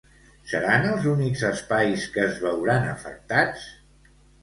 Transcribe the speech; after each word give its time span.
Seran 0.51 0.87
els 0.91 1.05
únics 1.11 1.45
espais 1.51 2.09
que 2.17 2.25
es 2.33 2.43
veuran 2.49 2.91
afectats? 2.97 3.73